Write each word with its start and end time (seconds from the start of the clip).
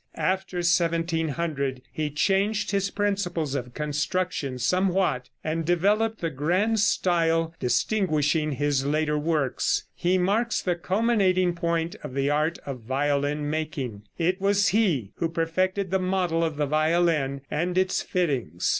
After 0.15 0.57
1700 0.57 1.83
he 1.93 2.09
changed 2.09 2.71
his 2.71 2.89
principles 2.89 3.53
of 3.53 3.75
construction 3.75 4.57
somewhat, 4.57 5.29
and 5.43 5.63
developed 5.63 6.21
the 6.21 6.31
grand 6.31 6.79
style 6.79 7.53
distinguishing 7.59 8.53
his 8.53 8.83
later 8.83 9.15
works. 9.19 9.83
He 9.93 10.17
marks 10.17 10.59
the 10.59 10.73
culminating 10.73 11.53
point 11.53 11.97
of 12.03 12.15
the 12.15 12.31
art 12.31 12.57
of 12.65 12.79
violin 12.79 13.47
making. 13.47 14.01
It 14.17 14.41
was 14.41 14.69
he 14.69 15.11
who 15.17 15.29
perfected 15.29 15.91
the 15.91 15.99
model 15.99 16.43
of 16.43 16.55
the 16.57 16.65
violin 16.65 17.41
and 17.51 17.77
its 17.77 18.01
fittings. 18.01 18.67